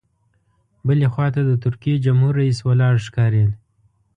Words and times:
بلې 0.87 1.07
خوا 1.13 1.27
ته 1.35 1.41
د 1.45 1.51
ترکیې 1.63 1.95
جمهور 2.05 2.33
رئیس 2.41 2.59
ولاړ 2.67 2.95
ښکارېد. 3.05 3.51